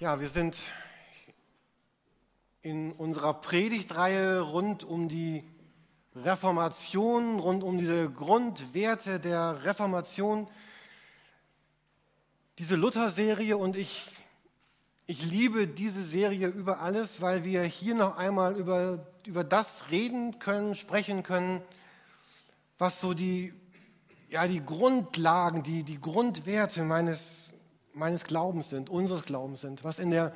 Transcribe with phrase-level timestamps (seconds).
[0.00, 0.56] Ja, wir sind
[2.62, 5.44] in unserer Predigtreihe rund um die
[6.16, 10.48] Reformation, rund um diese Grundwerte der Reformation,
[12.58, 14.10] diese Luther-Serie und ich,
[15.06, 20.40] ich liebe diese Serie über alles, weil wir hier noch einmal über, über das reden
[20.40, 21.62] können, sprechen können,
[22.78, 23.54] was so die,
[24.28, 27.43] ja, die Grundlagen, die, die Grundwerte meines,
[27.94, 30.32] meines Glaubens sind, unseres Glaubens sind, was in der,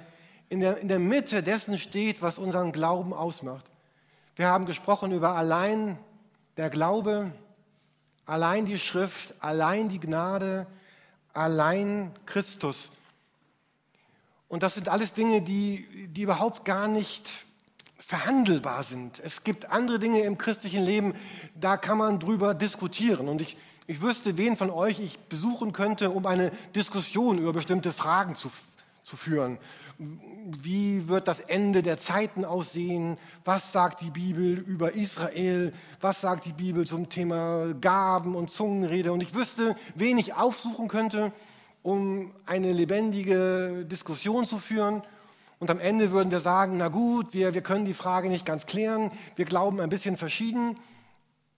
[0.48, 3.66] in, der, in der Mitte dessen steht, was unseren Glauben ausmacht.
[4.36, 5.98] Wir haben gesprochen über allein
[6.56, 7.32] der Glaube,
[8.26, 10.66] allein die Schrift, allein die Gnade,
[11.32, 12.92] allein Christus.
[14.48, 17.46] Und das sind alles Dinge, die, die überhaupt gar nicht
[18.08, 19.20] verhandelbar sind.
[19.22, 21.12] Es gibt andere Dinge im christlichen Leben,
[21.54, 23.28] da kann man drüber diskutieren.
[23.28, 27.92] Und ich, ich wüsste, wen von euch ich besuchen könnte, um eine Diskussion über bestimmte
[27.92, 28.50] Fragen zu,
[29.04, 29.58] zu führen.
[29.98, 33.18] Wie wird das Ende der Zeiten aussehen?
[33.44, 35.74] Was sagt die Bibel über Israel?
[36.00, 39.12] Was sagt die Bibel zum Thema Gaben und Zungenrede?
[39.12, 41.30] Und ich wüsste, wen ich aufsuchen könnte,
[41.82, 45.02] um eine lebendige Diskussion zu führen.
[45.58, 48.66] Und am Ende würden wir sagen, na gut, wir, wir können die Frage nicht ganz
[48.66, 50.76] klären, wir glauben ein bisschen verschieden,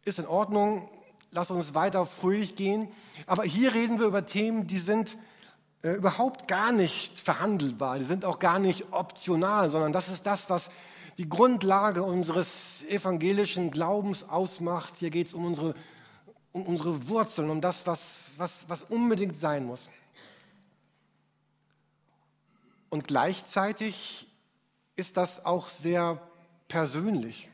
[0.05, 0.89] ist in Ordnung,
[1.31, 2.89] lass uns weiter fröhlich gehen.
[3.27, 5.19] Aber hier reden wir über Themen, die sind
[5.83, 10.49] äh, überhaupt gar nicht verhandelbar, die sind auch gar nicht optional, sondern das ist das,
[10.49, 10.71] was
[11.19, 14.95] die Grundlage unseres evangelischen Glaubens ausmacht.
[14.99, 15.75] Hier geht es um unsere,
[16.53, 18.01] um unsere Wurzeln, um das, was,
[18.39, 19.91] was, was unbedingt sein muss.
[22.91, 24.29] Und gleichzeitig
[24.97, 26.21] ist das auch sehr
[26.69, 27.49] persönlich.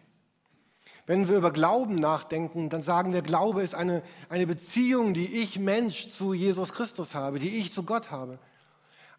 [1.07, 5.59] Wenn wir über Glauben nachdenken, dann sagen wir, Glaube ist eine, eine Beziehung, die ich
[5.59, 8.41] Mensch zu Jesus Christus habe, die ich zu Gott habe.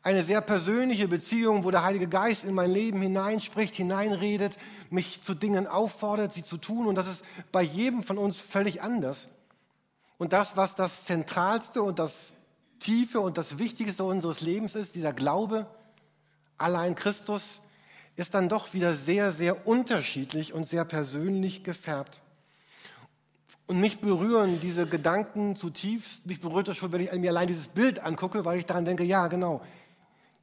[0.03, 4.57] Eine sehr persönliche Beziehung, wo der Heilige Geist in mein Leben hineinspricht, hineinredet,
[4.89, 6.87] mich zu Dingen auffordert, sie zu tun.
[6.87, 9.29] Und das ist bei jedem von uns völlig anders.
[10.17, 12.33] Und das, was das Zentralste und das
[12.79, 15.67] Tiefe und das Wichtigste unseres Lebens ist, dieser Glaube,
[16.57, 17.61] allein Christus
[18.15, 22.21] ist dann doch wieder sehr, sehr unterschiedlich und sehr persönlich gefärbt.
[23.67, 26.25] Und mich berühren diese Gedanken zutiefst.
[26.25, 29.03] Mich berührt das schon, wenn ich mir allein dieses Bild angucke, weil ich daran denke,
[29.03, 29.61] ja, genau,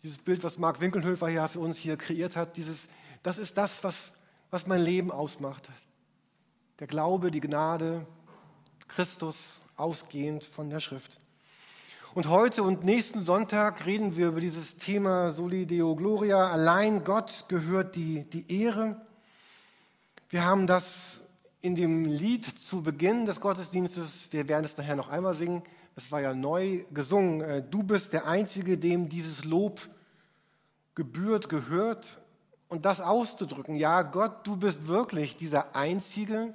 [0.02, 2.88] dieses Bild, was Mark Winkelhöfer ja für uns hier kreiert hat, dieses,
[3.22, 4.12] das ist das, was,
[4.50, 5.68] was mein Leben ausmacht.
[6.78, 8.06] Der Glaube, die Gnade,
[8.86, 11.18] Christus, ausgehend von der Schrift.
[12.14, 16.48] Und heute und nächsten Sonntag reden wir über dieses Thema Soli Deo Gloria.
[16.48, 19.00] Allein Gott gehört die, die Ehre.
[20.28, 21.22] Wir haben das
[21.60, 25.64] in dem Lied zu Beginn des Gottesdienstes, wir werden es nachher noch einmal singen,
[25.96, 29.80] es war ja neu gesungen, äh, du bist der Einzige, dem dieses Lob
[30.94, 32.20] gebührt, gehört.
[32.68, 36.54] Und das auszudrücken, ja Gott, du bist wirklich dieser Einzige,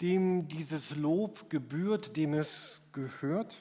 [0.00, 3.56] dem dieses Lob gebührt, dem es gehört.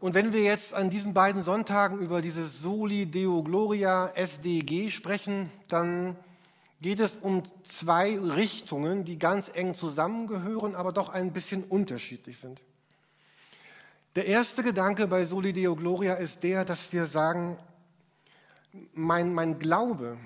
[0.00, 5.50] Und wenn wir jetzt an diesen beiden Sonntagen über dieses Soli Deo Gloria SDG sprechen,
[5.66, 6.16] dann
[6.80, 12.62] geht es um zwei Richtungen, die ganz eng zusammengehören, aber doch ein bisschen unterschiedlich sind.
[14.14, 17.58] Der erste Gedanke bei Soli Deo Gloria ist der, dass wir sagen,
[18.94, 20.16] mein, mein Glaube,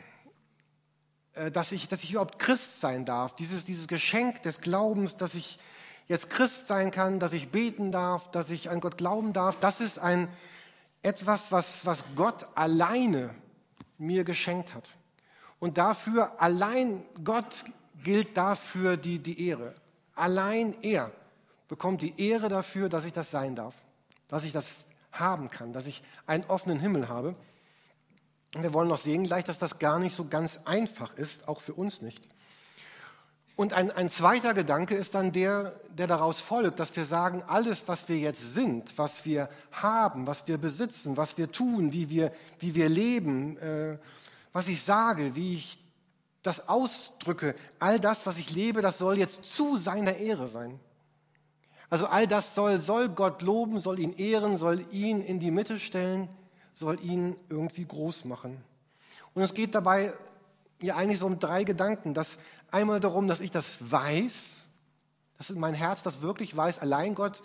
[1.33, 5.35] äh, dass ich, dass ich überhaupt Christ sein darf, dieses, dieses Geschenk des Glaubens, dass
[5.35, 5.59] ich
[6.09, 9.81] jetzt Christ sein kann, dass ich beten darf, dass ich an Gott glauben darf, das
[9.81, 10.29] ist ein,
[11.03, 13.35] etwas, was, was Gott alleine
[13.99, 14.97] mir geschenkt hat.
[15.59, 17.65] Und dafür, allein Gott
[18.03, 19.75] gilt dafür die, die Ehre.
[20.15, 21.11] Allein er
[21.69, 23.75] bekommt die Ehre dafür, dass ich das sein darf,
[24.29, 24.67] dass ich das
[25.13, 27.35] haben kann, dass ich einen offenen Himmel habe.
[28.55, 31.61] Und wir wollen noch sehen gleich, dass das gar nicht so ganz einfach ist, auch
[31.61, 32.23] für uns nicht.
[33.55, 37.87] Und ein, ein zweiter Gedanke ist dann der, der daraus folgt, dass wir sagen, alles,
[37.87, 42.33] was wir jetzt sind, was wir haben, was wir besitzen, was wir tun, wie wir,
[42.61, 43.99] wie wir leben, äh,
[44.53, 45.79] was ich sage, wie ich
[46.43, 50.81] das ausdrücke, all das, was ich lebe, das soll jetzt zu seiner Ehre sein.
[51.91, 55.79] Also all das soll, soll Gott loben, soll ihn ehren, soll ihn in die Mitte
[55.79, 56.29] stellen,
[56.73, 58.65] soll ihn irgendwie groß machen.
[59.35, 60.13] Und es geht dabei
[60.83, 62.15] ja eigentlich so um drei Gedanken.
[62.15, 62.39] Das
[62.71, 64.33] einmal darum, dass ich das weiß,
[65.39, 66.79] dass mein Herz das wirklich weiß.
[66.81, 67.43] Allein Gott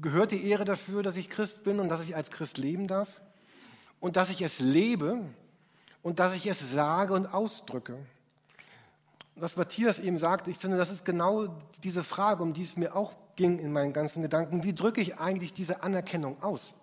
[0.00, 3.20] gehört die Ehre dafür, dass ich Christ bin und dass ich als Christ leben darf.
[3.98, 5.20] Und dass ich es lebe
[6.02, 7.98] und dass ich es sage und ausdrücke.
[9.36, 12.94] Was Matthias eben sagt, ich finde, das ist genau diese Frage, um die es mir
[12.94, 14.62] auch ging in meinen ganzen Gedanken.
[14.62, 16.74] Wie drücke ich eigentlich diese Anerkennung aus?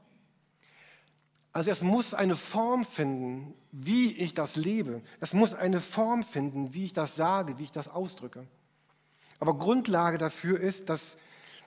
[1.57, 5.01] Also es muss eine Form finden, wie ich das lebe.
[5.21, 8.45] Es muss eine Form finden, wie ich das sage, wie ich das ausdrücke.
[9.39, 11.17] Aber Grundlage dafür ist, dass,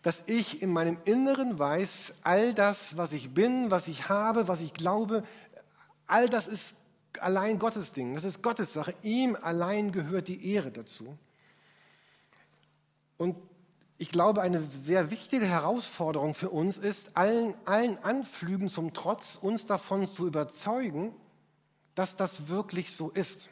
[0.03, 4.61] dass ich in meinem Inneren weiß, all das, was ich bin, was ich habe, was
[4.61, 5.25] ich glaube,
[6.07, 6.77] all das ist
[7.19, 8.15] allein Gottes Ding.
[8.15, 8.95] Das ist Gottes Sache.
[9.03, 11.19] Ihm allein gehört die Ehre dazu.
[13.19, 13.35] Und
[14.01, 19.67] ich glaube, eine sehr wichtige Herausforderung für uns ist, allen, allen Anflügen zum Trotz uns
[19.67, 21.15] davon zu überzeugen,
[21.95, 23.51] dass das wirklich so ist.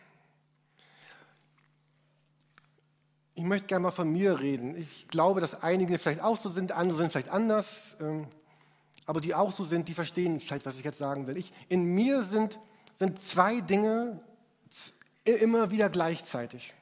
[3.35, 4.75] Ich möchte gerne mal von mir reden.
[4.75, 8.27] Ich glaube, dass einige vielleicht auch so sind, andere sind vielleicht anders, ähm,
[9.05, 11.37] aber die auch so sind, die verstehen vielleicht, was ich jetzt sagen will.
[11.37, 12.59] Ich, in mir sind,
[12.97, 14.19] sind zwei Dinge
[15.27, 16.73] immer wieder gleichzeitig.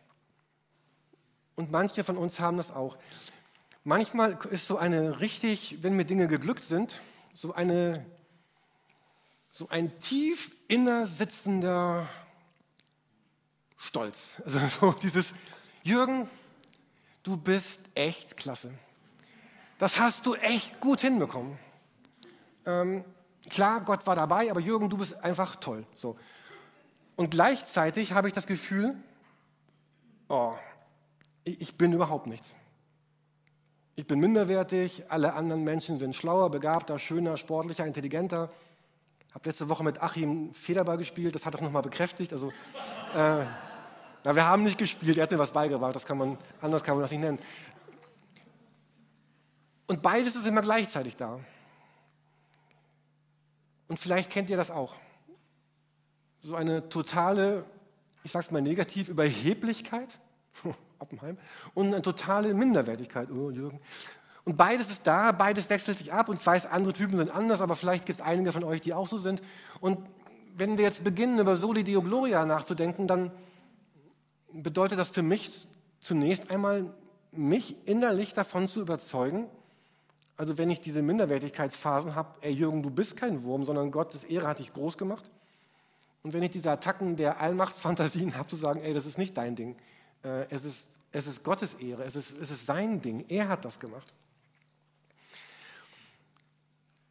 [1.57, 2.97] Und manche von uns haben das auch.
[3.89, 7.01] Manchmal ist so eine richtig, wenn mir Dinge geglückt sind,
[7.35, 8.05] so, eine,
[9.53, 12.09] so ein tief inner sitzender
[13.77, 14.43] Stolz.
[14.45, 15.27] Also so dieses,
[15.85, 16.29] Jürgen,
[17.23, 18.75] du bist echt klasse.
[19.79, 21.57] Das hast du echt gut hinbekommen.
[22.65, 23.05] Ähm,
[23.49, 25.87] klar, Gott war dabei, aber Jürgen, du bist einfach toll.
[25.95, 26.19] So.
[27.15, 28.97] Und gleichzeitig habe ich das Gefühl,
[30.29, 30.55] oh,
[31.45, 32.57] ich, ich bin überhaupt nichts.
[33.99, 38.51] Ich bin minderwertig, alle anderen Menschen sind schlauer, begabter, schöner, sportlicher, intelligenter.
[39.33, 42.35] Habe letzte Woche mit Achim Federball gespielt, das hat das nochmal bekräftigt.
[42.35, 42.49] Also,
[43.15, 43.47] äh,
[44.23, 46.97] na, wir haben nicht gespielt, er hat mir was beigebracht, das kann man, anders kann
[46.97, 47.39] man das nicht nennen.
[49.87, 51.41] Und beides ist immer gleichzeitig da.
[53.89, 54.95] Und vielleicht kennt ihr das auch.
[56.43, 57.65] So eine totale,
[58.25, 60.19] ich sag's mal negativ, Überheblichkeit
[60.99, 61.39] Oppenheim,
[61.75, 63.31] und eine totale Minderwertigkeit.
[63.31, 63.81] Oh, Jürgen.
[64.45, 67.61] Und beides ist da, beides wechselt sich ab und ich weiß, andere Typen sind anders,
[67.61, 69.43] aber vielleicht gibt es einige von euch, die auch so sind.
[69.81, 69.99] Und
[70.57, 73.33] wenn wir jetzt beginnen, über Soli Deo Gloria nachzudenken, dann
[74.53, 75.67] bedeutet das für mich
[76.01, 76.95] zunächst einmal,
[77.33, 79.47] mich innerlich davon zu überzeugen,
[80.37, 84.47] also wenn ich diese Minderwertigkeitsphasen habe, ey Jürgen, du bist kein Wurm, sondern Gottes Ehre
[84.47, 85.31] hat dich groß gemacht.
[86.23, 89.55] Und wenn ich diese Attacken der Allmachtsfantasien habe, zu sagen, ey, das ist nicht dein
[89.57, 89.77] Ding,
[90.23, 93.79] es, ist, es ist Gottes Ehre, es ist, es ist sein Ding, er hat das
[93.79, 94.13] gemacht.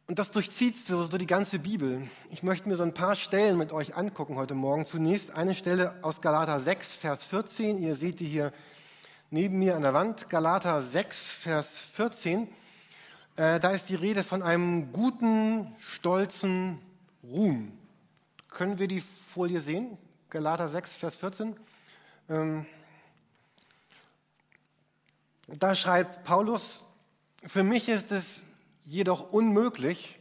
[0.08, 2.06] Und das durchzieht so, so, die ganze Bibel.
[2.30, 4.84] Ich möchte mir so ein paar Stellen mit euch angucken heute Morgen.
[4.84, 7.78] Zunächst eine Stelle aus Galater 6, Vers 14.
[7.78, 8.52] Ihr seht die hier
[9.30, 10.30] neben mir an der Wand.
[10.30, 12.46] Galater 6, Vers 14.
[13.34, 16.78] Äh, da ist die Rede von einem guten, stolzen
[17.24, 17.72] Ruhm.
[18.48, 19.98] Können wir die Folie sehen?
[20.30, 21.56] Galater 6, Vers 14.
[22.28, 22.64] Ähm,
[25.46, 26.84] da schreibt Paulus,
[27.44, 28.42] für mich ist es
[28.84, 30.18] jedoch unmöglich,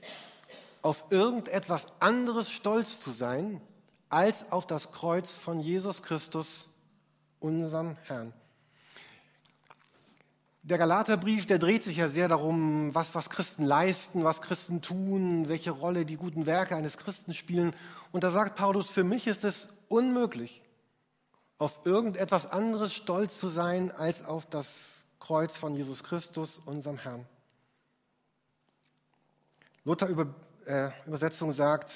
[0.81, 3.59] auf irgendetwas anderes stolz zu sein,
[4.09, 6.69] als auf das Kreuz von Jesus Christus,
[7.39, 8.33] unserem Herrn.
[10.61, 15.47] Der Galaterbrief, der dreht sich ja sehr darum, was, was Christen leisten, was Christen tun,
[15.47, 17.75] welche Rolle die guten Werke eines Christen spielen.
[18.11, 20.63] Und da sagt Paulus, für mich ist es unmöglich,
[21.57, 24.94] auf irgendetwas anderes stolz zu sein, als auf das
[25.25, 27.25] Kreuz von Jesus Christus, unserem Herrn.
[29.83, 30.27] Luther über,
[30.67, 31.91] äh, Übersetzung sagt,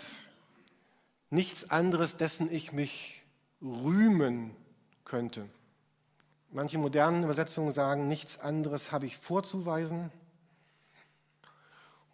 [1.30, 3.22] nichts anderes, dessen ich mich
[3.62, 4.56] rühmen
[5.06, 5.48] könnte.
[6.50, 10.12] Manche modernen Übersetzungen sagen, nichts anderes habe ich vorzuweisen.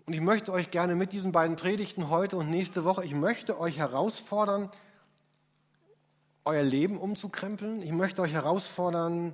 [0.06, 3.58] Und ich möchte euch gerne mit diesen beiden Predigten heute und nächste Woche, ich möchte
[3.58, 4.70] euch herausfordern,
[6.44, 7.82] euer Leben umzukrempeln.
[7.82, 9.34] Ich möchte euch herausfordern,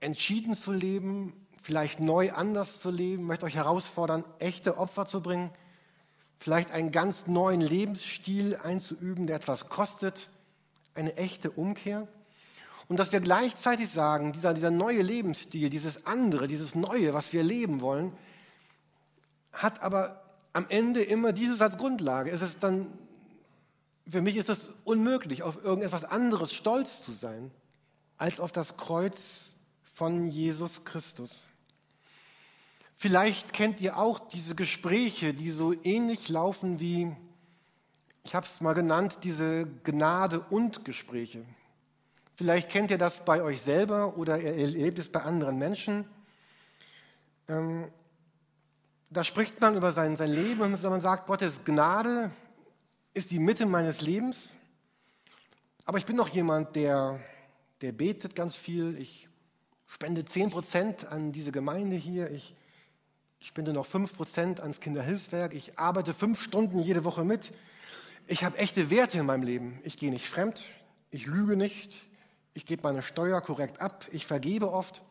[0.00, 5.50] entschieden zu leben, vielleicht neu anders zu leben, möchte euch herausfordern, echte Opfer zu bringen,
[6.38, 10.30] vielleicht einen ganz neuen Lebensstil einzuüben, der etwas kostet,
[10.94, 12.08] eine echte Umkehr.
[12.88, 17.44] Und dass wir gleichzeitig sagen, dieser, dieser neue Lebensstil, dieses andere, dieses Neue, was wir
[17.44, 18.12] leben wollen,
[19.52, 22.30] hat aber am Ende immer dieses als Grundlage.
[22.30, 22.86] Es ist dann,
[24.08, 27.50] für mich ist es unmöglich, auf irgendetwas anderes stolz zu sein,
[28.16, 29.54] als auf das Kreuz
[29.94, 31.48] von Jesus Christus.
[32.96, 37.10] Vielleicht kennt ihr auch diese Gespräche, die so ähnlich laufen wie,
[38.24, 41.44] ich habe es mal genannt, diese Gnade und Gespräche.
[42.36, 46.04] Vielleicht kennt ihr das bei euch selber oder ihr erlebt es bei anderen Menschen.
[47.48, 47.90] Ähm,
[49.08, 52.30] da spricht man über sein, sein Leben und man sagt, Gottes Gnade
[53.14, 54.56] ist die Mitte meines Lebens.
[55.86, 57.18] Aber ich bin noch jemand, der,
[57.80, 58.98] der betet ganz viel.
[58.98, 59.29] Ich
[59.90, 62.54] spende 10 Prozent an diese Gemeinde hier, ich,
[63.40, 65.54] Ich spende noch 5% ans Kinderhilfswerk.
[65.54, 67.52] Ich arbeite fünf Stunden jede Woche mit.
[68.26, 69.80] Ich habe echte Werte in meinem Leben.
[69.82, 70.62] Ich gehe nicht fremd.
[71.10, 71.92] Ich lüge nicht.
[72.54, 74.06] Ich gebe meine Steuer korrekt ab.
[74.12, 75.02] Ich vergebe oft.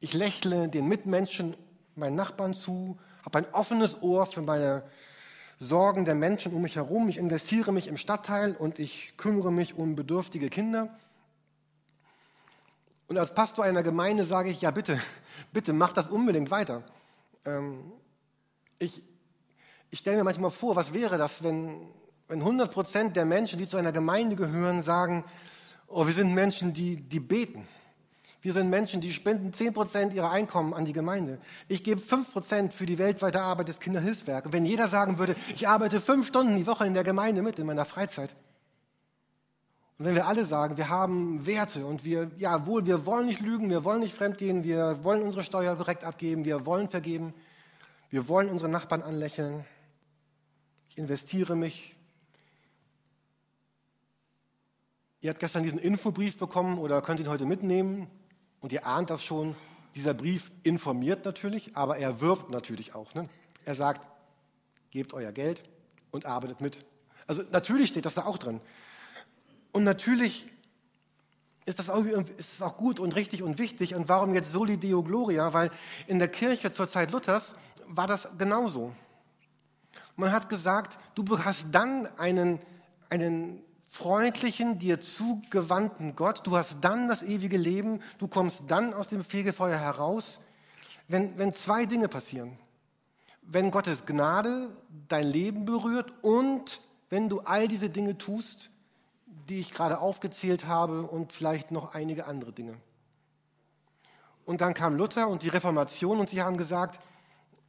[0.00, 1.56] Ich lächle den Mitmenschen,
[1.96, 2.96] meinen Nachbarn zu.
[3.24, 4.84] Habe ein offenes Ohr für meine
[5.58, 7.08] Sorgen der Menschen um mich herum.
[7.08, 10.96] Ich investiere mich im Stadtteil und ich kümmere mich um bedürftige Kinder.
[13.08, 15.00] Und als Pastor einer Gemeinde sage ich, ja bitte,
[15.52, 16.82] bitte mach das unbedingt weiter.
[17.44, 17.92] Ähm,
[18.78, 19.02] ich
[19.90, 21.88] ich stelle mir manchmal vor, was wäre das, wenn,
[22.28, 25.24] wenn 100 Prozent der Menschen, die zu einer Gemeinde gehören, sagen,
[25.86, 27.66] oh, wir sind Menschen, die, die beten.
[28.42, 31.38] Wir sind Menschen, die spenden 10 Prozent ihrer Einkommen an die Gemeinde.
[31.68, 34.46] Ich gebe 5 Prozent für die weltweite Arbeit des Kinderhilfswerks.
[34.46, 37.58] Und wenn jeder sagen würde, ich arbeite fünf Stunden die Woche in der Gemeinde mit,
[37.58, 38.30] in meiner Freizeit,
[39.98, 43.40] und wenn wir alle sagen, wir haben Werte und wir, ja wohl, wir wollen nicht
[43.40, 47.34] lügen, wir wollen nicht fremdgehen, wir wollen unsere Steuer korrekt abgeben, wir wollen vergeben,
[48.08, 49.64] wir wollen unsere Nachbarn anlächeln,
[50.88, 51.96] ich investiere mich.
[55.20, 58.08] Ihr habt gestern diesen Infobrief bekommen oder könnt ihn heute mitnehmen
[58.60, 59.56] und ihr ahnt das schon,
[59.96, 63.14] dieser Brief informiert natürlich, aber er wirft natürlich auch.
[63.14, 63.28] Ne?
[63.64, 64.06] Er sagt,
[64.92, 65.64] gebt euer Geld
[66.12, 66.84] und arbeitet mit.
[67.26, 68.60] Also natürlich steht das da auch drin.
[69.78, 70.50] Und natürlich
[71.64, 73.94] ist das, auch, ist das auch gut und richtig und wichtig.
[73.94, 75.54] Und warum jetzt Soli Deo Gloria?
[75.54, 75.70] Weil
[76.08, 77.54] in der Kirche zur Zeit Luthers
[77.86, 78.92] war das genauso.
[80.16, 82.58] Man hat gesagt, du hast dann einen,
[83.08, 89.06] einen freundlichen, dir zugewandten Gott, du hast dann das ewige Leben, du kommst dann aus
[89.06, 90.40] dem Fegefeuer heraus,
[91.06, 92.58] wenn, wenn zwei Dinge passieren.
[93.42, 96.80] Wenn Gottes Gnade dein Leben berührt und
[97.10, 98.72] wenn du all diese Dinge tust,
[99.48, 102.74] die ich gerade aufgezählt habe und vielleicht noch einige andere Dinge.
[104.44, 107.00] Und dann kam Luther und die Reformation und sie haben gesagt,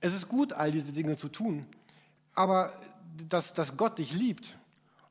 [0.02, 1.66] es ist gut, all diese Dinge zu tun,
[2.36, 2.72] aber
[3.28, 4.58] dass, dass Gott dich liebt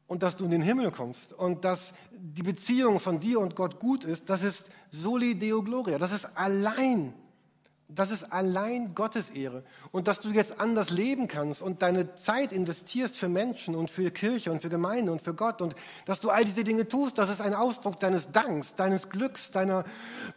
[0.07, 3.79] und dass du in den Himmel kommst und dass die Beziehung von dir und Gott
[3.79, 7.13] gut ist, das ist soli deo gloria, das ist allein
[7.91, 9.65] das ist allein Gottes Ehre.
[9.93, 14.11] Und dass du jetzt anders leben kannst und deine Zeit investierst für Menschen und für
[14.11, 17.31] Kirche und für Gemeinde und für Gott und dass du all diese Dinge tust, das
[17.31, 19.85] ist ein Ausdruck deines Danks, deines Glücks, deiner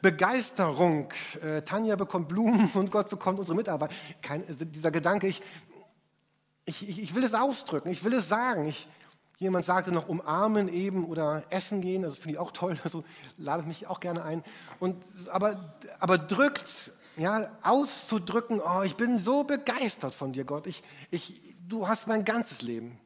[0.02, 1.10] Begeisterung.
[1.44, 3.92] Äh, Tanja bekommt Blumen und Gott bekommt unsere Mitarbeit.
[4.22, 5.42] Kein, also dieser Gedanke, ich,
[6.64, 8.66] ich, ich will es ausdrücken, ich will es sagen.
[8.66, 8.88] Ich,
[9.40, 13.04] jemand sagte noch umarmen eben oder essen gehen, das finde ich auch toll, also
[13.38, 14.42] lade mich auch gerne ein.
[14.80, 14.96] Und,
[15.30, 20.68] aber, aber drückt ja, auszudrücken, oh, ich bin so begeistert von dir, Gott.
[20.68, 23.00] Ich, ich, du hast mein ganzes Leben.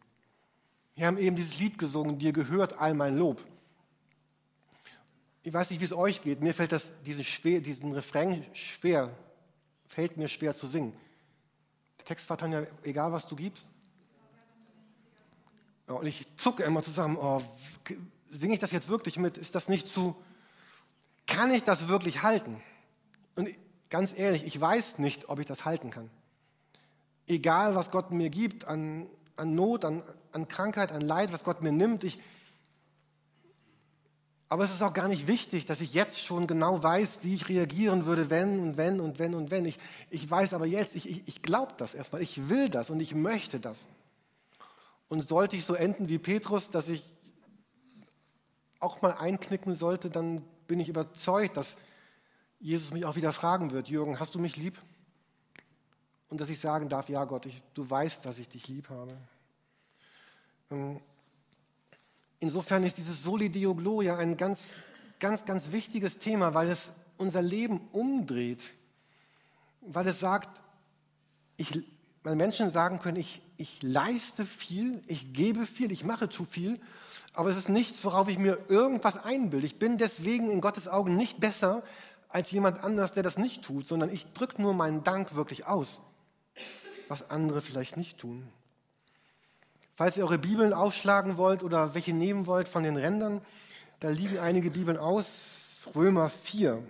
[0.96, 3.44] Wir haben eben dieses Lied gesungen, dir gehört all mein Lob.
[5.44, 6.42] Ich weiß nicht, wie es euch geht.
[6.42, 9.12] Mir fällt das, diesen, schwer, diesen Refrain schwer,
[9.88, 10.94] fällt mir schwer zu singen.
[12.00, 13.68] Der Text war dann ja, egal was du gibst.
[15.88, 17.44] Und ich zucke immer zusammen, oh,
[18.30, 19.38] singe ich das jetzt wirklich mit?
[19.38, 20.16] Ist das nicht zu,
[21.28, 22.62] kann ich das wirklich halten?
[23.36, 23.50] Und
[23.96, 26.10] ganz ehrlich, ich weiß nicht, ob ich das halten kann.
[27.28, 31.62] Egal, was Gott mir gibt an, an Not, an, an Krankheit, an Leid, was Gott
[31.62, 32.20] mir nimmt, ich,
[34.50, 37.48] aber es ist auch gar nicht wichtig, dass ich jetzt schon genau weiß, wie ich
[37.48, 39.64] reagieren würde, wenn und wenn und wenn und wenn.
[39.64, 43.00] Ich, ich weiß aber jetzt, ich, ich, ich glaube das erstmal, ich will das und
[43.00, 43.88] ich möchte das.
[45.08, 47.02] Und sollte ich so enden wie Petrus, dass ich
[48.82, 51.78] auch mal einknicken sollte, dann bin ich überzeugt, dass
[52.60, 54.82] Jesus mich auch wieder fragen wird, Jürgen, hast du mich lieb?
[56.30, 59.16] Und dass ich sagen darf, ja Gott, ich, du weißt, dass ich dich lieb habe.
[60.72, 61.00] Ähm,
[62.40, 64.60] insofern ist dieses Soli Deo Gloria ein ganz,
[65.20, 68.62] ganz, ganz wichtiges Thema, weil es unser Leben umdreht.
[69.82, 70.62] Weil es sagt,
[71.58, 71.88] ich,
[72.24, 76.82] weil Menschen sagen können, ich, ich leiste viel, ich gebe viel, ich mache zu viel,
[77.34, 79.66] aber es ist nichts, worauf ich mir irgendwas einbilde.
[79.66, 81.84] Ich bin deswegen in Gottes Augen nicht besser
[82.36, 86.02] als jemand anders, der das nicht tut, sondern ich drücke nur meinen Dank wirklich aus,
[87.08, 88.46] was andere vielleicht nicht tun.
[89.96, 93.40] Falls ihr eure Bibeln aufschlagen wollt oder welche nehmen wollt von den Rändern,
[94.02, 95.88] da liegen einige Bibeln aus.
[95.96, 96.84] Römer 4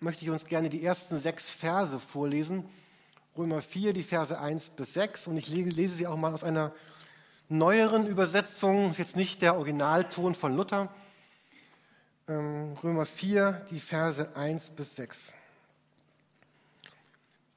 [0.00, 2.68] möchte ich uns gerne die ersten sechs Verse vorlesen.
[3.38, 5.28] Römer 4, die Verse 1 bis 6.
[5.28, 6.74] Und ich lese sie auch mal aus einer
[7.48, 8.88] neueren Übersetzung.
[8.88, 10.92] Das ist jetzt nicht der Originalton von Luther,
[12.30, 15.34] Römer 4, die Verse 1 bis 6.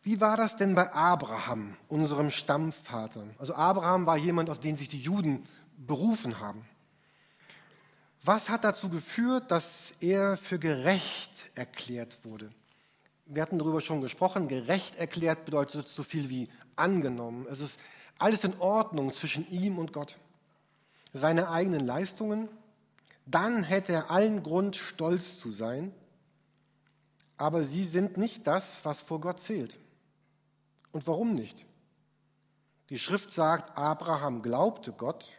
[0.02, 3.24] Wie war das denn bei Abraham, unserem Stammvater?
[3.38, 6.66] Also Abraham war jemand, auf den sich die Juden berufen haben.
[8.24, 12.50] Was hat dazu geführt, dass er für gerecht erklärt wurde?
[13.26, 17.46] wir hatten darüber schon gesprochen, gerecht erklärt bedeutet so viel wie angenommen.
[17.50, 17.80] Es ist
[18.20, 20.18] alles in Ordnung zwischen ihm und Gott.
[21.14, 22.50] Seine eigenen Leistungen,
[23.26, 25.94] dann hätte er allen Grund, stolz zu sein,
[27.38, 29.78] aber sie sind nicht das, was vor Gott zählt.
[30.92, 31.66] Und warum nicht?
[32.90, 35.30] Die Schrift sagt, Abraham glaubte Gott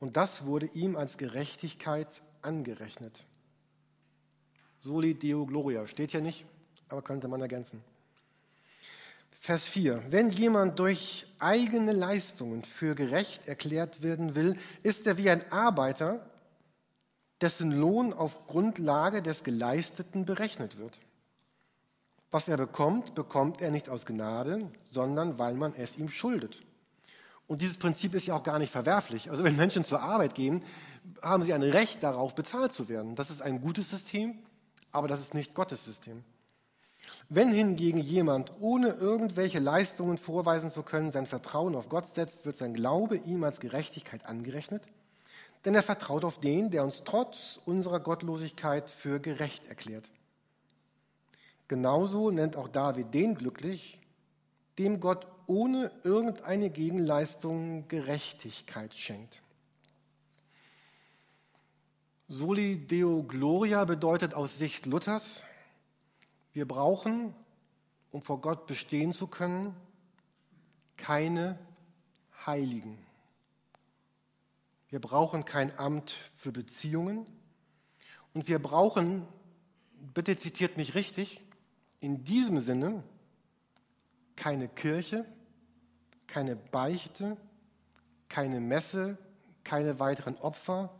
[0.00, 2.08] und das wurde ihm als Gerechtigkeit
[2.42, 3.24] angerechnet.
[4.78, 6.44] Soli Deo Gloria steht ja nicht,
[6.88, 7.82] aber könnte man ergänzen.
[9.30, 10.04] Vers 4.
[10.10, 16.24] Wenn jemand durch eigene Leistungen für gerecht erklärt werden will, ist er wie ein Arbeiter,
[17.42, 20.98] dessen Lohn auf Grundlage des Geleisteten berechnet wird.
[22.30, 26.62] Was er bekommt, bekommt er nicht aus Gnade, sondern weil man es ihm schuldet.
[27.46, 29.30] Und dieses Prinzip ist ja auch gar nicht verwerflich.
[29.30, 30.62] Also wenn Menschen zur Arbeit gehen,
[31.20, 33.16] haben sie ein Recht darauf, bezahlt zu werden.
[33.16, 34.38] Das ist ein gutes System,
[34.92, 36.24] aber das ist nicht Gottes System.
[37.28, 42.56] Wenn hingegen jemand, ohne irgendwelche Leistungen vorweisen zu können, sein Vertrauen auf Gott setzt, wird
[42.56, 44.82] sein Glaube ihm als Gerechtigkeit angerechnet,
[45.64, 50.10] denn er vertraut auf den, der uns trotz unserer Gottlosigkeit für gerecht erklärt.
[51.68, 54.00] Genauso nennt auch David den glücklich,
[54.78, 59.42] dem Gott ohne irgendeine Gegenleistung Gerechtigkeit schenkt.
[62.28, 65.46] Soli Deo Gloria bedeutet aus Sicht Luthers,
[66.52, 67.34] wir brauchen,
[68.10, 69.74] um vor Gott bestehen zu können,
[70.96, 71.58] keine
[72.46, 72.98] Heiligen.
[74.92, 77.24] Wir brauchen kein Amt für Beziehungen
[78.34, 79.26] und wir brauchen,
[80.12, 81.42] bitte zitiert mich richtig,
[82.00, 83.02] in diesem Sinne
[84.36, 85.24] keine Kirche,
[86.26, 87.38] keine Beichte,
[88.28, 89.16] keine Messe,
[89.64, 90.94] keine weiteren Opfer,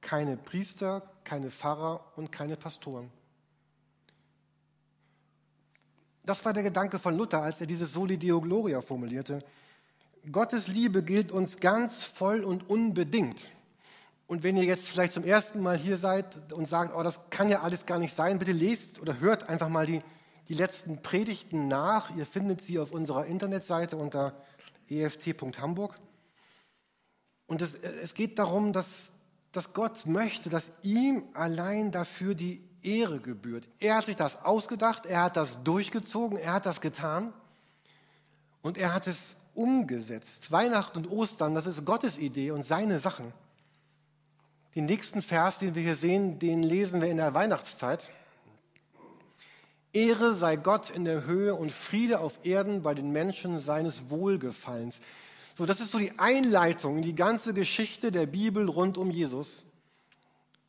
[0.00, 3.10] keine Priester, keine Pfarrer und keine Pastoren.
[6.22, 9.42] Das war der Gedanke von Luther, als er dieses Soli Deo Gloria formulierte.
[10.30, 13.50] Gottes Liebe gilt uns ganz voll und unbedingt.
[14.28, 17.48] Und wenn ihr jetzt vielleicht zum ersten Mal hier seid und sagt, oh, das kann
[17.50, 20.00] ja alles gar nicht sein, bitte lest oder hört einfach mal die,
[20.48, 22.14] die letzten Predigten nach.
[22.16, 24.34] Ihr findet sie auf unserer Internetseite unter
[24.88, 25.96] eft.hamburg.
[27.46, 29.12] Und es, es geht darum, dass,
[29.50, 33.68] dass Gott möchte, dass ihm allein dafür die Ehre gebührt.
[33.80, 37.32] Er hat sich das ausgedacht, er hat das durchgezogen, er hat das getan
[38.62, 40.52] und er hat es umgesetzt.
[40.52, 43.32] Weihnachten und Ostern, das ist Gottes Idee und seine Sachen.
[44.74, 48.10] Den nächsten Vers, den wir hier sehen, den lesen wir in der Weihnachtszeit.
[49.92, 55.00] Ehre sei Gott in der Höhe und Friede auf Erden bei den Menschen seines Wohlgefallens.
[55.54, 59.66] So, das ist so die Einleitung in die ganze Geschichte der Bibel rund um Jesus.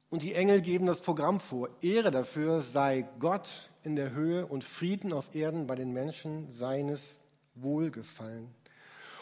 [0.09, 1.69] Und die Engel geben das Programm vor.
[1.81, 7.19] Ehre dafür sei Gott in der Höhe und Frieden auf Erden bei den Menschen seines
[7.55, 8.62] Wohlgefallens.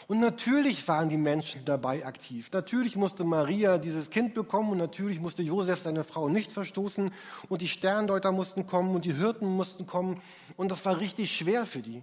[0.08, 2.50] Und natürlich waren die Menschen dabei aktiv.
[2.52, 7.12] Natürlich musste Maria dieses Kind bekommen und natürlich musste Josef seine Frau nicht verstoßen
[7.48, 10.20] und die Sterndeuter mussten kommen und die Hirten mussten kommen
[10.56, 12.02] und das war richtig schwer für die.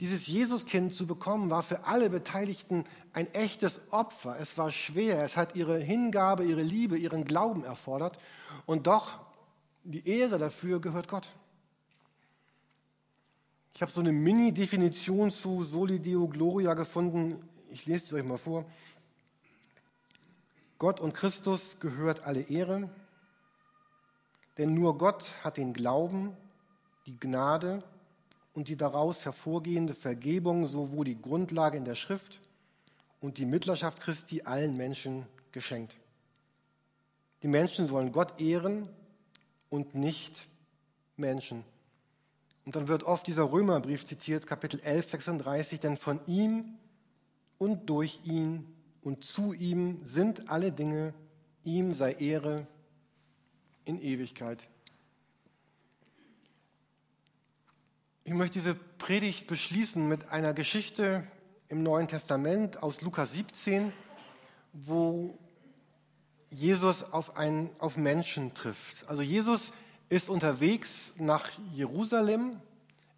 [0.00, 4.36] Dieses Jesuskind zu bekommen war für alle Beteiligten ein echtes Opfer.
[4.40, 5.22] Es war schwer.
[5.22, 8.18] Es hat ihre Hingabe, ihre Liebe, ihren Glauben erfordert.
[8.64, 9.18] Und doch,
[9.84, 11.28] die Ehre dafür gehört Gott.
[13.74, 17.48] Ich habe so eine Mini-Definition zu Soli Deo Gloria gefunden.
[17.70, 18.64] Ich lese es euch mal vor.
[20.78, 22.88] Gott und Christus gehört alle Ehre,
[24.56, 26.36] denn nur Gott hat den Glauben,
[27.06, 27.82] die Gnade
[28.54, 32.40] und die daraus hervorgehende Vergebung sowohl die Grundlage in der Schrift
[33.20, 35.98] und die Mittlerschaft Christi allen Menschen geschenkt.
[37.42, 38.88] Die Menschen sollen Gott ehren
[39.68, 40.48] und nicht
[41.16, 41.64] Menschen.
[42.64, 46.78] Und dann wird oft dieser Römerbrief zitiert, Kapitel 11, 36, denn von ihm
[47.58, 48.66] und durch ihn
[49.02, 51.14] und zu ihm sind alle Dinge,
[51.64, 52.66] ihm sei Ehre
[53.84, 54.66] in Ewigkeit.
[58.24, 61.24] Ich möchte diese Predigt beschließen mit einer Geschichte
[61.68, 63.92] im Neuen Testament aus Lukas 17,
[64.72, 65.36] wo
[66.50, 69.08] Jesus auf, einen, auf Menschen trifft.
[69.08, 69.72] Also Jesus
[70.10, 72.60] ist unterwegs nach Jerusalem.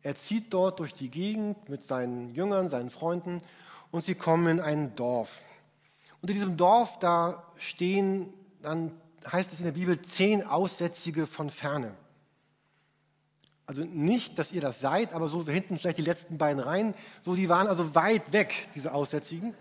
[0.02, 3.42] Er zieht dort durch die Gegend mit seinen Jüngern, seinen Freunden
[3.90, 5.40] und sie kommen in ein Dorf.
[6.20, 8.92] Und in diesem Dorf, da stehen, dann
[9.30, 11.94] heißt es in der Bibel, zehn Aussätzige von Ferne.
[13.66, 16.94] Also nicht, dass ihr das seid, aber so hinten vielleicht die letzten beiden Reihen.
[17.22, 19.54] So, die waren also weit weg, diese Aussätzigen.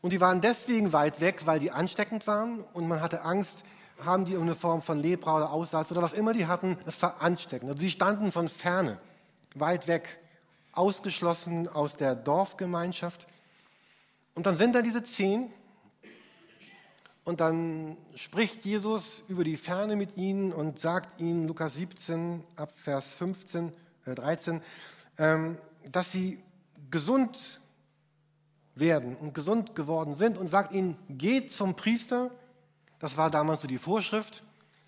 [0.00, 3.64] Und die waren deswegen weit weg, weil die ansteckend waren und man hatte Angst,
[4.04, 7.20] haben die eine Form von Lepra oder Aussatz oder was immer die hatten, das war
[7.20, 7.70] ansteckend.
[7.70, 8.98] Also die standen von ferne.
[9.54, 10.18] weit weg,
[10.72, 13.28] ausgeschlossen aus der Dorfgemeinschaft.
[14.34, 15.52] Und dann sind da diese zehn.
[17.24, 22.72] Und dann spricht Jesus über die Ferne mit ihnen und sagt ihnen, Lukas 17, ab
[22.76, 23.72] Vers 15,
[24.04, 24.60] äh 13,
[25.18, 25.56] ähm,
[25.90, 26.42] dass sie
[26.90, 27.60] gesund
[28.74, 32.30] werden und gesund geworden sind und sagt ihnen, geht zum Priester.
[32.98, 34.42] Das war damals so die Vorschrift.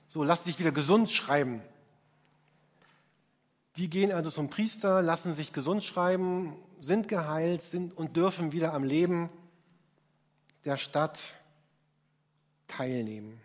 [0.06, 1.62] So, lasst dich wieder gesund schreiben.
[3.76, 8.72] Die gehen also zum Priester, lassen sich gesund schreiben, sind geheilt sind und dürfen wieder
[8.72, 9.28] am Leben
[10.64, 11.18] der Stadt
[12.68, 13.40] teilnehmen.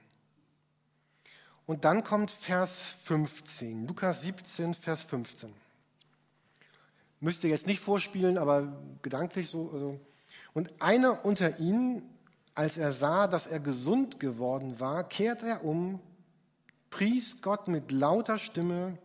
[1.65, 5.54] Und dann kommt Vers 15, Lukas 17, Vers 15.
[7.19, 9.69] Müsst ihr jetzt nicht vorspielen, aber gedanklich so.
[9.71, 10.00] Also.
[10.54, 12.02] Und einer unter ihnen,
[12.55, 15.99] als er sah, dass er gesund geworden war, kehrte er um,
[16.89, 18.97] pries Gott mit lauter Stimme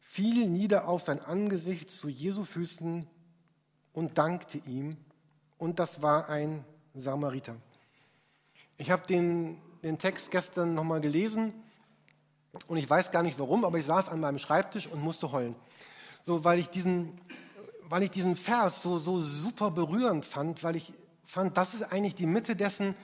[0.00, 3.06] fiel nieder auf sein Angesicht zu Jesu Füßen
[3.92, 4.96] und dankte ihm.
[5.58, 7.56] Und das war ein Samariter.
[8.78, 11.52] Ich habe den, den Text gestern nochmal gelesen
[12.66, 15.54] und ich weiß gar nicht warum, aber ich saß an meinem Schreibtisch und musste heulen.
[16.22, 17.20] So, weil ich diesen,
[17.88, 20.92] weil ich diesen Vers so, so super berührend fand, weil ich
[21.32, 22.94] fand, das ist eigentlich die Mitte dessen,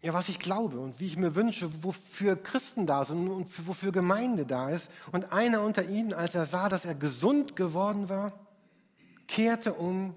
[0.00, 3.92] ja, was ich glaube und wie ich mir wünsche, wofür Christen da sind und wofür
[3.92, 4.88] Gemeinde da ist.
[5.12, 8.32] Und einer unter ihnen, als er sah, dass er gesund geworden war,
[9.26, 10.14] kehrte um,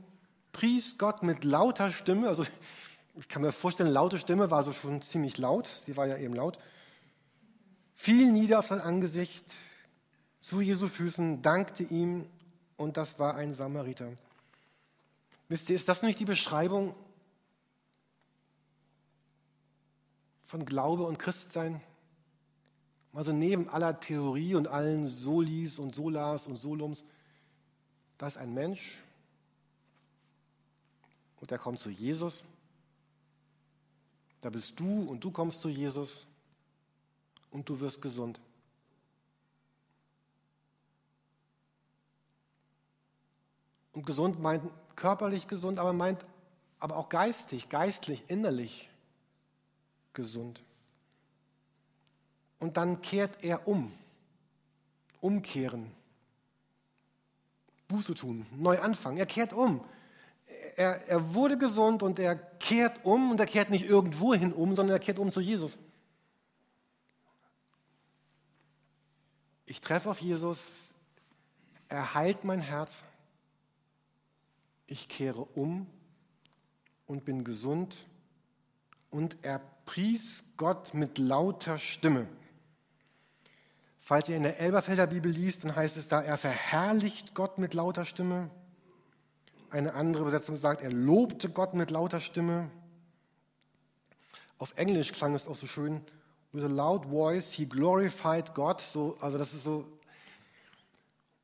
[0.52, 2.28] pries Gott mit lauter Stimme.
[2.28, 2.46] Also
[3.16, 5.68] ich kann mir vorstellen, laute Stimme war so schon ziemlich laut.
[5.68, 6.58] Sie war ja eben laut.
[7.96, 9.54] Fiel nieder auf sein Angesicht,
[10.40, 12.26] zu Jesu Füßen, dankte ihm
[12.78, 14.08] und das war ein Samariter.
[15.52, 16.96] Wisst ihr, ist das nicht die Beschreibung
[20.46, 21.82] von Glaube und Christsein.
[23.12, 27.04] Also neben aller Theorie und allen Solis und Solas und Solums,
[28.18, 29.04] da ist ein Mensch
[31.42, 32.46] und der kommt zu Jesus.
[34.40, 36.28] Da bist du und du kommst zu Jesus
[37.50, 38.40] und du wirst gesund.
[43.92, 44.64] Und gesund meint
[44.96, 46.26] körperlich gesund, aber meint
[46.80, 48.90] aber auch geistig, geistlich, innerlich
[50.14, 50.64] gesund.
[52.60, 53.94] Und dann kehrt er um.
[55.20, 55.92] Umkehren.
[57.88, 59.18] Buße tun, neu anfangen.
[59.18, 59.84] Er kehrt um.
[60.76, 64.76] Er, er wurde gesund und er kehrt um und er kehrt nicht irgendwo hin um,
[64.76, 65.78] sondern er kehrt um zu Jesus.
[69.66, 70.72] Ich treffe auf Jesus,
[71.88, 73.04] er heilt mein Herz,
[74.92, 75.88] ich kehre um
[77.08, 77.96] und bin gesund
[79.10, 82.28] und er pries Gott mit lauter Stimme.
[84.00, 87.74] Falls ihr in der Elberfelder Bibel liest, dann heißt es da, er verherrlicht Gott mit
[87.74, 88.50] lauter Stimme.
[89.70, 92.70] Eine andere Übersetzung sagt, er lobte Gott mit lauter Stimme.
[94.58, 96.02] Auf Englisch klang es auch so schön,
[96.52, 98.82] with a loud voice he glorified God.
[98.82, 99.88] So, also das ist so.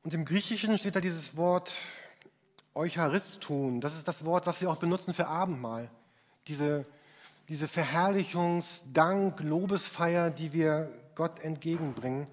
[0.02, 1.72] Und im Griechischen steht da dieses Wort
[2.74, 3.80] Euchariston.
[3.80, 5.90] Das ist das Wort, was wir auch benutzen für Abendmahl.
[6.46, 6.84] Diese
[7.48, 12.26] diese Verherrlichungs-, Dank-, Lobesfeier, die wir Gott entgegenbringen.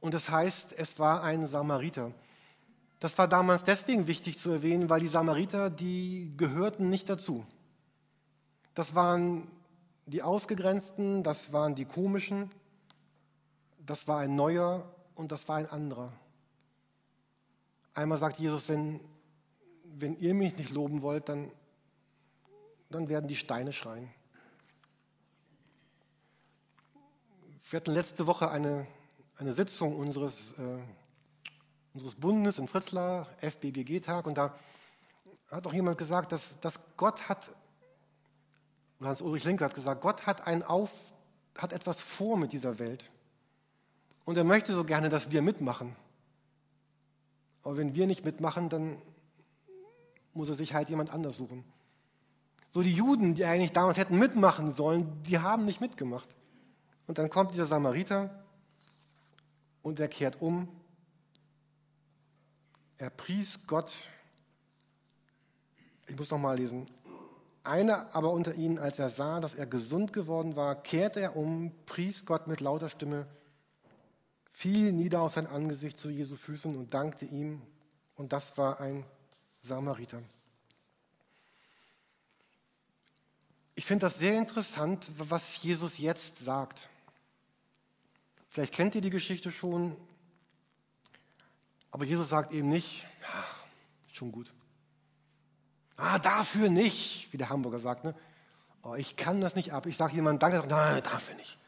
[0.00, 2.12] Und das heißt, es war ein Samariter.
[2.98, 7.44] Das war damals deswegen wichtig zu erwähnen, weil die Samariter, die gehörten nicht dazu.
[8.74, 9.48] Das waren
[10.06, 12.50] die Ausgegrenzten, das waren die Komischen,
[13.84, 16.12] das war ein Neuer und das war ein anderer.
[17.96, 19.00] Einmal sagt Jesus, wenn,
[19.82, 21.50] wenn ihr mich nicht loben wollt, dann
[22.90, 24.08] dann werden die Steine schreien.
[27.68, 28.86] Wir hatten letzte Woche eine,
[29.38, 30.78] eine Sitzung unseres, äh,
[31.94, 34.56] unseres Bundes in Fritzlar, FBGG-Tag, und da
[35.50, 37.48] hat auch jemand gesagt, dass, dass Gott hat,
[39.00, 40.90] oder Hans-Ulrich Linke hat gesagt, Gott hat, ein Auf,
[41.58, 43.10] hat etwas vor mit dieser Welt.
[44.24, 45.96] Und er möchte so gerne, dass wir mitmachen.
[47.66, 48.96] Aber wenn wir nicht mitmachen, dann
[50.34, 51.64] muss er sich halt jemand anders suchen.
[52.68, 56.28] So die Juden, die eigentlich damals hätten mitmachen sollen, die haben nicht mitgemacht.
[57.08, 58.44] Und dann kommt dieser Samariter
[59.82, 60.68] und er kehrt um.
[62.98, 63.92] Er pries Gott.
[66.06, 66.86] Ich muss noch mal lesen.
[67.64, 71.72] Einer aber unter ihnen, als er sah, dass er gesund geworden war, kehrte er um,
[71.84, 73.26] pries Gott mit lauter Stimme,
[74.56, 77.60] fiel nieder auf sein Angesicht zu Jesu Füßen und dankte ihm.
[78.14, 79.04] Und das war ein
[79.60, 80.22] Samariter.
[83.74, 86.88] Ich finde das sehr interessant, was Jesus jetzt sagt.
[88.48, 89.94] Vielleicht kennt ihr die Geschichte schon.
[91.90, 93.58] Aber Jesus sagt eben nicht, ach,
[94.10, 94.50] schon gut.
[95.98, 98.04] Ah, dafür nicht, wie der Hamburger sagt.
[98.04, 98.14] Ne?
[98.82, 99.84] Oh, ich kann das nicht ab.
[99.84, 101.58] Ich sage jemandem Danke, nein, dafür nicht.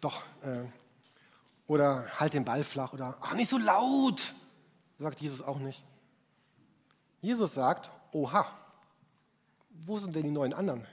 [0.00, 0.22] Doch.
[0.40, 0.64] Äh,
[1.66, 4.34] oder halt den Ball flach oder ach, nicht so laut,
[4.98, 5.84] sagt Jesus auch nicht.
[7.20, 8.46] Jesus sagt, oha,
[9.70, 10.86] wo sind denn die neuen anderen?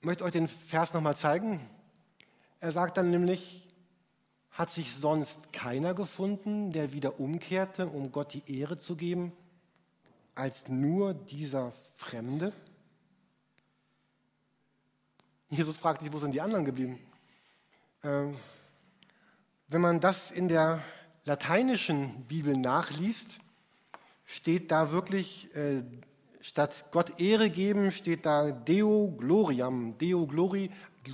[0.00, 1.60] Ich möchte euch den Vers nochmal zeigen.
[2.58, 3.66] Er sagt dann nämlich,
[4.50, 9.32] hat sich sonst keiner gefunden, der wieder umkehrte, um Gott die Ehre zu geben,
[10.34, 12.52] als nur dieser Fremde?
[15.48, 16.98] Jesus fragt sich, wo sind die anderen geblieben?
[18.02, 18.34] Ähm,
[19.68, 20.82] wenn man das in der
[21.24, 23.38] lateinischen Bibel nachliest,
[24.24, 25.82] steht da wirklich, äh,
[26.40, 30.70] statt Gott Ehre geben, steht da Deo Gloriam, Deo Glori,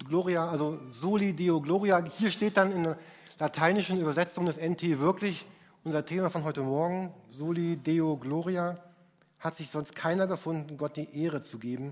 [0.09, 2.05] Gloria, also Soli Deo Gloria.
[2.05, 2.99] Hier steht dann in der
[3.41, 5.45] lateinischen Übersetzung des NT wirklich
[5.83, 8.79] unser Thema von heute Morgen, Soli Deo Gloria,
[9.41, 11.91] hat sich sonst keiner gefunden, Gott die Ehre zu geben.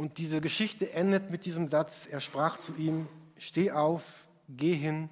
[0.00, 3.06] Und diese Geschichte endet mit diesem Satz, er sprach zu ihm,
[3.38, 5.10] steh auf, geh hin,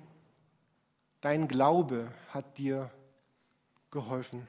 [1.21, 2.91] dein Glaube hat dir
[3.91, 4.49] geholfen.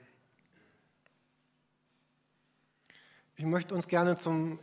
[3.36, 4.60] Ich möchte uns gerne zum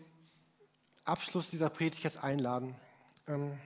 [1.05, 2.75] Abschluss dieser Predigt jetzt einladen.
[3.27, 3.59] Ähm,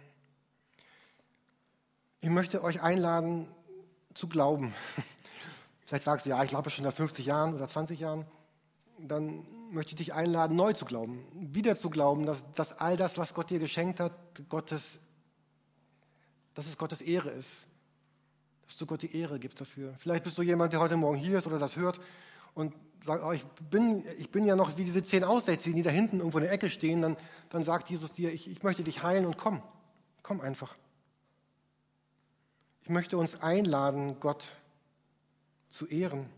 [2.18, 3.46] ich möchte euch einladen
[4.14, 4.74] zu glauben.
[5.86, 8.26] Vielleicht sagst du, ja, ich glaube schon seit 50 Jahren oder 20 Jahren.
[8.98, 13.18] Dann möchte ich dich einladen, neu zu glauben, wieder zu glauben, dass, dass all das,
[13.18, 14.12] was Gott dir geschenkt hat,
[14.48, 14.98] Gottes,
[16.54, 17.66] dass es Gottes Ehre ist.
[18.66, 19.94] Dass du Gott die Ehre gibst dafür.
[19.98, 22.00] Vielleicht bist du jemand, der heute Morgen hier ist oder das hört
[22.54, 25.90] und sagt, oh, ich, bin, ich bin ja noch wie diese zehn Aussätzigen, die da
[25.90, 27.02] hinten irgendwo in der Ecke stehen.
[27.02, 27.16] Dann,
[27.48, 29.62] dann sagt Jesus dir, ich, ich möchte dich heilen und komm.
[30.22, 30.76] Komm einfach.
[32.82, 34.52] Ich möchte uns einladen, Gott
[35.68, 36.28] zu ehren.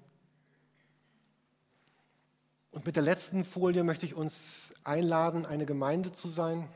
[2.72, 6.68] Und mit der letzten Folie möchte ich uns einladen, eine Gemeinde zu sein.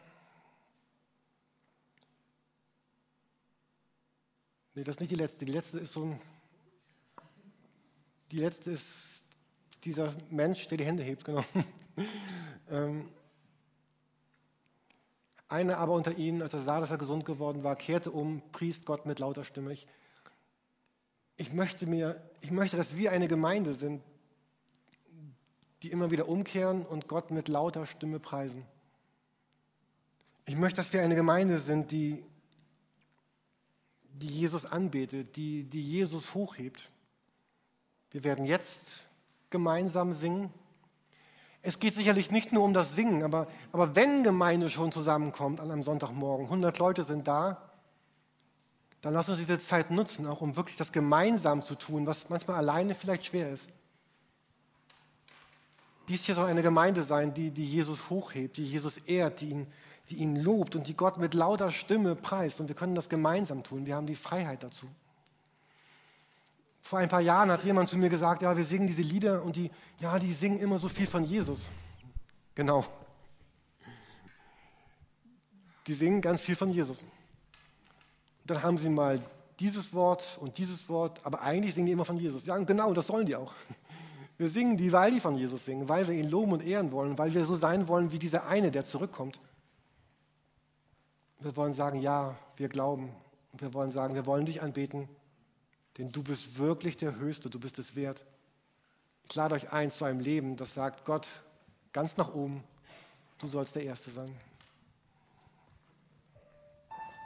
[4.75, 5.47] Nee, das ist nicht die letzte.
[5.47, 6.21] Die letzte ist so ein.
[8.31, 9.25] Die letzte ist
[9.85, 11.45] dieser Mensch, der die Hände hebt, genau.
[12.71, 13.09] ähm,
[15.49, 18.85] einer aber unter ihnen, als er sah, dass er gesund geworden war, kehrte um, priest
[18.85, 19.73] Gott mit lauter Stimme.
[19.73, 19.87] Ich,
[21.37, 24.03] ich, möchte mir, ich möchte, dass wir eine Gemeinde sind,
[25.87, 28.67] die immer wieder umkehren und Gott mit lauter Stimme preisen.
[30.45, 32.25] Ich möchte, dass wir eine Gemeinde sind, die,
[34.03, 36.91] die Jesus anbetet, die, die Jesus hochhebt.
[38.11, 39.07] Wir werden jetzt
[39.51, 40.53] gemeinsam singen.
[41.63, 45.71] Es geht sicherlich nicht nur um das Singen, aber, aber wenn Gemeinde schon zusammenkommt an
[45.71, 47.71] einem Sonntagmorgen, 100 Leute sind da,
[49.03, 52.57] dann lass uns diese Zeit nutzen, auch um wirklich das gemeinsam zu tun, was manchmal
[52.57, 53.71] alleine vielleicht schwer ist.
[56.09, 59.67] Dies hier soll eine Gemeinde sein, die, die Jesus hochhebt, die Jesus ehrt, die ihn,
[60.09, 62.61] die ihn lobt und die Gott mit lauter Stimme preist.
[62.61, 63.87] Und wir können das gemeinsam tun.
[63.87, 64.87] Wir haben die Freiheit dazu.
[66.81, 69.57] Vor ein paar Jahren hat jemand zu mir gesagt, ja, wir singen diese Lieder und
[69.57, 71.69] die, ja, die singen immer so viel von Jesus.
[72.55, 72.85] Genau.
[75.89, 77.05] Die singen ganz viel von Jesus.
[78.45, 79.21] Dann haben sie mal
[79.59, 82.47] dieses Wort und dieses Wort, aber eigentlich singen die immer von Jesus.
[82.47, 83.53] Ja, genau, das sollen die auch.
[84.39, 87.17] Wir singen die, weil die von Jesus singen, weil wir ihn loben und ehren wollen,
[87.17, 89.41] weil wir so sein wollen wie dieser eine, der zurückkommt.
[91.41, 93.11] Wir wollen sagen, ja, wir glauben.
[93.53, 95.09] Und wir wollen sagen, wir wollen dich anbeten
[95.99, 98.25] denn du bist wirklich der Höchste, du bist es wert.
[99.29, 101.29] Ich lade euch ein zu einem Leben, das sagt, Gott,
[101.93, 102.63] ganz nach oben,
[103.39, 104.35] du sollst der Erste sein.